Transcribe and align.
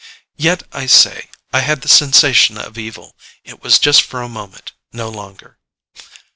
Yet, 0.35 0.63
I 0.71 0.87
say, 0.87 1.29
I 1.53 1.59
had 1.59 1.81
the 1.83 1.87
sensation 1.87 2.57
of 2.57 2.75
evil. 2.75 3.15
It 3.43 3.61
was 3.61 3.77
just 3.77 4.01
for 4.01 4.23
a 4.23 4.27
moment; 4.27 4.71
no 4.91 5.09
longer. 5.09 5.59